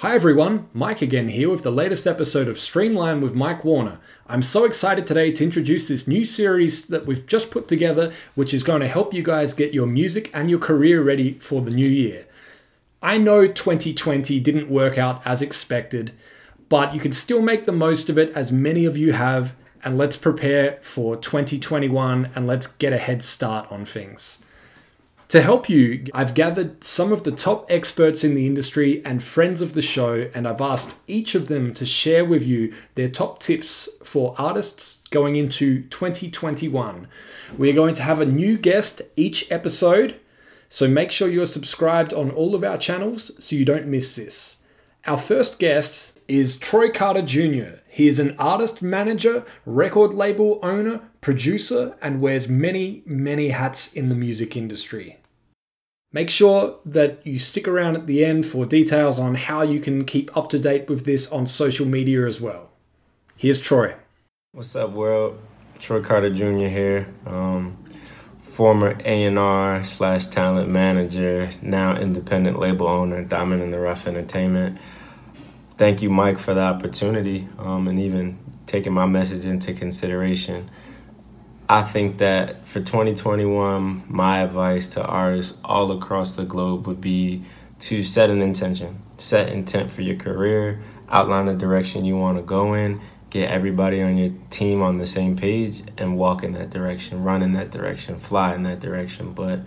[0.00, 3.98] Hi everyone, Mike again here with the latest episode of Streamline with Mike Warner.
[4.26, 8.54] I'm so excited today to introduce this new series that we've just put together, which
[8.54, 11.70] is going to help you guys get your music and your career ready for the
[11.70, 12.26] new year.
[13.02, 16.14] I know 2020 didn't work out as expected,
[16.70, 19.54] but you can still make the most of it as many of you have,
[19.84, 24.38] and let's prepare for 2021 and let's get a head start on things.
[25.30, 29.62] To help you, I've gathered some of the top experts in the industry and friends
[29.62, 33.38] of the show, and I've asked each of them to share with you their top
[33.38, 37.06] tips for artists going into 2021.
[37.56, 40.18] We're going to have a new guest each episode,
[40.68, 44.56] so make sure you're subscribed on all of our channels so you don't miss this.
[45.06, 47.78] Our first guest is Troy Carter Jr.
[47.86, 54.08] He is an artist manager, record label owner, producer, and wears many, many hats in
[54.08, 55.19] the music industry.
[56.12, 60.04] Make sure that you stick around at the end for details on how you can
[60.04, 62.70] keep up to date with this on social media as well.
[63.36, 63.94] Here's Troy.
[64.50, 65.40] What's up, world?
[65.78, 66.66] Troy Carter Jr.
[66.66, 67.78] here, um,
[68.40, 74.78] former A&R slash talent manager, now independent label owner, Diamond in the Rough Entertainment.
[75.76, 80.70] Thank you, Mike, for the opportunity um, and even taking my message into consideration.
[81.70, 87.44] I think that for 2021, my advice to artists all across the globe would be
[87.78, 92.42] to set an intention, set intent for your career, outline the direction you want to
[92.42, 96.70] go in, get everybody on your team on the same page, and walk in that
[96.70, 99.60] direction, run in that direction, fly in that direction, but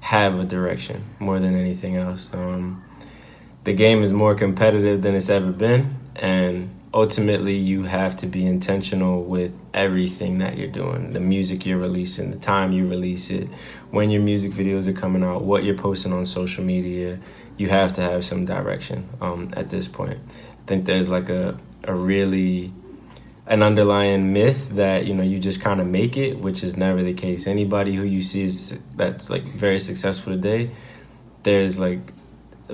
[0.00, 2.30] have a direction more than anything else.
[2.32, 2.82] Um,
[3.64, 8.46] the game is more competitive than it's ever been, and ultimately you have to be
[8.46, 11.12] intentional with everything that you're doing.
[11.12, 13.48] The music you're releasing the time you release it
[13.90, 17.18] when your music videos are coming out what you're posting on social media.
[17.56, 20.18] You have to have some direction um, at this point.
[20.18, 22.72] I think there's like a, a really
[23.46, 27.02] an underlying myth that you know you just kind of make it which is never
[27.02, 27.46] the case.
[27.46, 30.70] Anybody who you see is that's like very successful today
[31.42, 32.12] there's like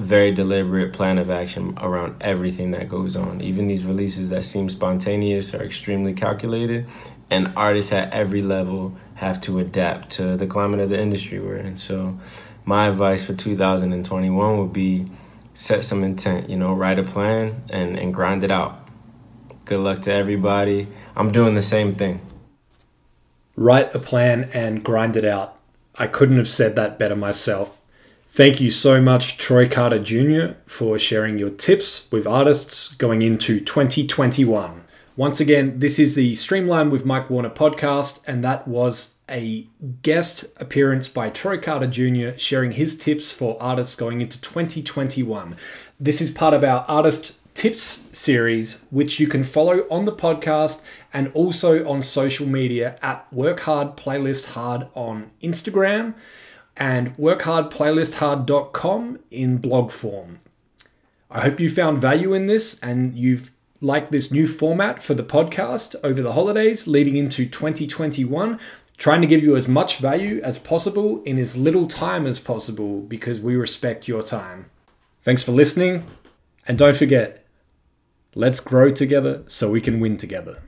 [0.00, 3.40] very deliberate plan of action around everything that goes on.
[3.40, 6.86] Even these releases that seem spontaneous are extremely calculated,
[7.30, 11.56] and artists at every level have to adapt to the climate of the industry we're
[11.56, 11.76] in.
[11.76, 12.18] So,
[12.64, 15.10] my advice for 2021 would be
[15.52, 18.88] set some intent, you know, write a plan and, and grind it out.
[19.64, 20.88] Good luck to everybody.
[21.14, 22.20] I'm doing the same thing.
[23.56, 25.56] Write a plan and grind it out.
[25.96, 27.78] I couldn't have said that better myself.
[28.34, 33.60] Thank you so much, Troy Carter Jr., for sharing your tips with artists going into
[33.60, 34.82] 2021.
[35.14, 39.68] Once again, this is the Streamline with Mike Warner podcast, and that was a
[40.02, 42.36] guest appearance by Troy Carter Jr.
[42.36, 45.56] sharing his tips for artists going into 2021.
[46.00, 50.82] This is part of our artist tips series, which you can follow on the podcast
[51.12, 56.14] and also on social media at Work Hard Playlist Hard on Instagram
[56.76, 60.40] and workhardplaylisthard.com in blog form.
[61.30, 65.24] I hope you found value in this and you've liked this new format for the
[65.24, 68.58] podcast over the holidays leading into 2021.
[68.96, 73.00] Trying to give you as much value as possible in as little time as possible
[73.00, 74.70] because we respect your time.
[75.24, 76.06] Thanks for listening,
[76.68, 77.44] and don't forget,
[78.36, 80.62] let's grow together so we can win together.